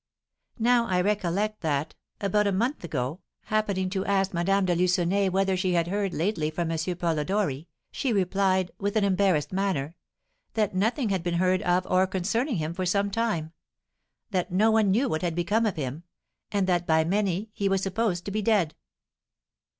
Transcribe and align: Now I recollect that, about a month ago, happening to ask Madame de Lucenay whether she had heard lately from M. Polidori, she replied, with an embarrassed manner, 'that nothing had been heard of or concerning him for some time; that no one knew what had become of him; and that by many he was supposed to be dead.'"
Now 0.57 0.87
I 0.87 0.99
recollect 0.99 1.61
that, 1.61 1.93
about 2.19 2.47
a 2.47 2.51
month 2.51 2.83
ago, 2.83 3.19
happening 3.43 3.87
to 3.91 4.03
ask 4.03 4.33
Madame 4.33 4.65
de 4.65 4.73
Lucenay 4.75 5.29
whether 5.29 5.55
she 5.55 5.73
had 5.73 5.89
heard 5.89 6.11
lately 6.11 6.49
from 6.49 6.71
M. 6.71 6.77
Polidori, 6.97 7.67
she 7.91 8.11
replied, 8.11 8.71
with 8.79 8.95
an 8.95 9.03
embarrassed 9.03 9.53
manner, 9.53 9.93
'that 10.55 10.73
nothing 10.73 11.09
had 11.09 11.21
been 11.21 11.35
heard 11.35 11.61
of 11.61 11.85
or 11.85 12.07
concerning 12.07 12.55
him 12.55 12.73
for 12.73 12.83
some 12.87 13.11
time; 13.11 13.51
that 14.31 14.51
no 14.51 14.71
one 14.71 14.89
knew 14.89 15.07
what 15.07 15.21
had 15.21 15.35
become 15.35 15.67
of 15.67 15.75
him; 15.75 16.01
and 16.51 16.65
that 16.65 16.87
by 16.87 17.03
many 17.03 17.51
he 17.53 17.69
was 17.69 17.83
supposed 17.83 18.25
to 18.25 18.31
be 18.31 18.41
dead.'" 18.41 18.73